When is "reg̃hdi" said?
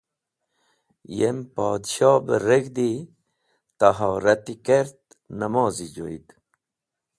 2.47-2.91